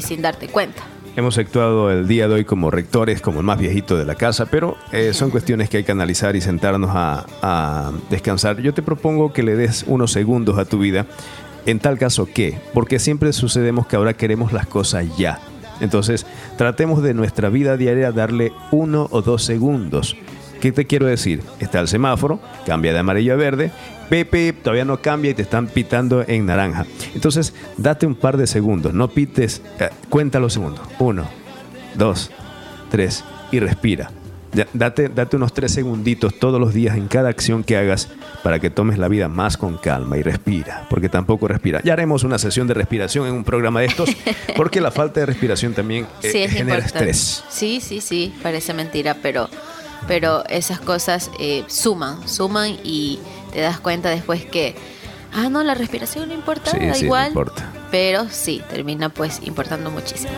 sin 0.00 0.22
darte 0.22 0.48
cuenta. 0.48 0.82
Hemos 1.16 1.38
actuado 1.38 1.90
el 1.90 2.06
día 2.06 2.28
de 2.28 2.34
hoy 2.34 2.44
como 2.44 2.70
rectores, 2.70 3.22
como 3.22 3.40
el 3.40 3.46
más 3.46 3.58
viejito 3.58 3.96
de 3.96 4.04
la 4.04 4.16
casa, 4.16 4.46
pero 4.46 4.76
eh, 4.92 5.14
son 5.14 5.30
cuestiones 5.30 5.70
que 5.70 5.78
hay 5.78 5.84
que 5.84 5.92
analizar 5.92 6.36
y 6.36 6.42
sentarnos 6.42 6.90
a, 6.92 7.24
a, 7.40 7.92
descansar. 8.10 8.60
Yo 8.60 8.74
te 8.74 8.82
propongo 8.82 9.32
que 9.32 9.42
le 9.42 9.56
des 9.56 9.84
unos 9.86 10.12
segundos 10.12 10.58
a 10.58 10.66
tu 10.66 10.78
vida. 10.78 11.06
En 11.64 11.78
tal 11.78 11.96
caso, 11.98 12.28
¿qué? 12.32 12.60
Porque 12.74 12.98
siempre 12.98 13.32
sucedemos 13.32 13.86
que 13.86 13.96
ahora 13.96 14.12
queremos 14.12 14.52
las 14.52 14.66
cosas 14.66 15.06
ya. 15.16 15.40
Entonces, 15.80 16.26
tratemos 16.58 17.02
de 17.02 17.14
nuestra 17.14 17.48
vida 17.48 17.76
diaria 17.76 18.12
darle 18.12 18.52
uno 18.70 19.08
o 19.10 19.22
dos 19.22 19.42
segundos 19.42 20.16
¿Qué 20.60 20.72
te 20.72 20.86
quiero 20.86 21.06
decir? 21.06 21.42
Está 21.60 21.80
el 21.80 21.88
semáforo, 21.88 22.40
cambia 22.64 22.92
de 22.92 22.98
amarillo 22.98 23.34
a 23.34 23.36
verde, 23.36 23.70
Pepe 24.08 24.52
todavía 24.52 24.84
no 24.84 25.00
cambia 25.00 25.32
y 25.32 25.34
te 25.34 25.42
están 25.42 25.66
pitando 25.66 26.24
en 26.26 26.46
naranja. 26.46 26.86
Entonces, 27.14 27.54
date 27.76 28.06
un 28.06 28.14
par 28.14 28.36
de 28.36 28.46
segundos, 28.46 28.94
no 28.94 29.08
pites, 29.08 29.62
eh, 29.80 29.90
cuenta 30.08 30.38
los 30.38 30.52
segundos. 30.52 30.86
Uno, 30.98 31.28
dos, 31.94 32.30
tres 32.90 33.24
y 33.50 33.60
respira. 33.60 34.10
Date, 34.72 35.10
date 35.10 35.36
unos 35.36 35.52
tres 35.52 35.72
segunditos 35.72 36.38
todos 36.38 36.58
los 36.58 36.72
días 36.72 36.96
en 36.96 37.08
cada 37.08 37.28
acción 37.28 37.62
que 37.62 37.76
hagas 37.76 38.08
para 38.42 38.58
que 38.58 38.70
tomes 38.70 38.96
la 38.96 39.06
vida 39.08 39.28
más 39.28 39.58
con 39.58 39.76
calma 39.76 40.16
y 40.16 40.22
respira, 40.22 40.86
porque 40.88 41.10
tampoco 41.10 41.46
respira. 41.46 41.82
Ya 41.84 41.92
haremos 41.92 42.24
una 42.24 42.38
sesión 42.38 42.66
de 42.66 42.72
respiración 42.72 43.26
en 43.26 43.34
un 43.34 43.44
programa 43.44 43.80
de 43.80 43.86
estos, 43.86 44.08
porque 44.56 44.80
la 44.80 44.90
falta 44.90 45.20
de 45.20 45.26
respiración 45.26 45.74
también 45.74 46.06
eh, 46.22 46.48
genera 46.48 46.78
estrés. 46.78 47.44
Sí, 47.50 47.82
sí, 47.82 48.00
sí, 48.00 48.32
parece 48.42 48.72
mentira, 48.72 49.16
pero 49.20 49.50
pero 50.06 50.44
esas 50.48 50.80
cosas 50.80 51.30
eh, 51.38 51.64
suman, 51.66 52.28
suman 52.28 52.78
y 52.84 53.18
te 53.52 53.60
das 53.60 53.80
cuenta 53.80 54.10
después 54.10 54.44
que, 54.44 54.76
ah, 55.32 55.48
no, 55.48 55.62
la 55.62 55.74
respiración 55.74 56.28
no 56.28 56.34
importa, 56.34 56.72
da 56.76 56.96
igual, 56.98 57.32
pero 57.90 58.28
sí, 58.30 58.62
termina 58.68 59.08
pues 59.08 59.40
importando 59.42 59.90
muchísimo. 59.90 60.32